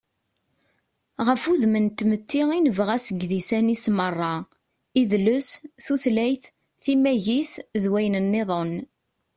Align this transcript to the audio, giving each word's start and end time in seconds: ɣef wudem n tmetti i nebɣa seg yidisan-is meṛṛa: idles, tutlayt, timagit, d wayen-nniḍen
ɣef 1.27 1.41
wudem 1.47 1.75
n 1.85 1.87
tmetti 1.97 2.41
i 2.57 2.59
nebɣa 2.59 2.97
seg 3.05 3.17
yidisan-is 3.21 3.85
meṛṛa: 3.97 4.35
idles, 5.01 5.49
tutlayt, 5.85 6.43
timagit, 6.83 7.53
d 7.81 7.83
wayen-nniḍen 7.91 8.73